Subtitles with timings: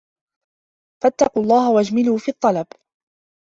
[1.03, 2.67] فَاتَّقُوا اللَّهَ وَأَجْمِلُوا فِي الطَّلَبِ